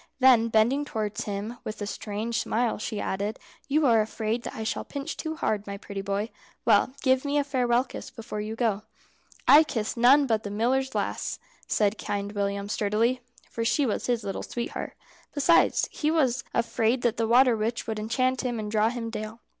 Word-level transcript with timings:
Then 0.19 0.47
bending 0.47 0.83
towards 0.83 1.25
him, 1.25 1.59
with 1.63 1.79
a 1.79 1.85
strange 1.85 2.39
smile, 2.41 2.79
she 2.79 2.99
added, 2.99 3.37
"You 3.67 3.85
are 3.85 4.01
afraid 4.01 4.41
that 4.41 4.55
I 4.55 4.63
shall 4.63 4.83
pinch 4.83 5.15
too 5.15 5.35
hard, 5.35 5.67
my 5.67 5.77
pretty 5.77 6.01
boy. 6.01 6.31
Well, 6.65 6.95
give 7.03 7.23
me 7.23 7.37
a 7.37 7.43
farewell 7.43 7.83
kiss 7.83 8.09
before 8.09 8.41
you 8.41 8.55
go." 8.55 8.81
"I 9.47 9.63
kiss 9.63 9.95
none 9.95 10.25
but 10.25 10.41
the 10.41 10.49
miller's 10.49 10.95
lass," 10.95 11.37
said 11.67 11.99
Kind 11.99 12.31
William, 12.31 12.67
sturdily; 12.67 13.21
for 13.51 13.63
she 13.63 13.85
was 13.85 14.07
his 14.07 14.23
little 14.23 14.41
sweetheart. 14.41 14.95
Besides, 15.35 15.87
he 15.91 16.09
was 16.09 16.43
afraid 16.51 17.03
that 17.03 17.17
the 17.17 17.27
water 17.27 17.55
witch 17.55 17.85
would 17.85 17.99
enchant 17.99 18.41
him 18.41 18.57
and 18.57 18.71
draw 18.71 18.89
him 18.89 19.11
down. 19.11 19.37